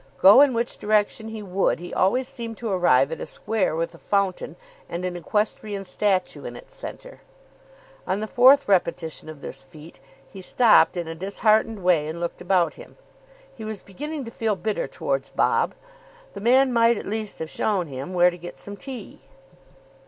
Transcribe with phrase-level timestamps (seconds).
[0.17, 3.93] Go in which direction he would, he always seemed to arrive at a square with
[3.93, 4.55] a fountain
[4.89, 7.21] and an equestrian statue in its centre.
[8.07, 12.41] On the fourth repetition of this feat he stopped in a disheartened way, and looked
[12.41, 12.97] about him.
[13.55, 15.75] He was beginning to feel bitter towards Bob.
[16.33, 19.21] The man might at least have shown him where to get some tea.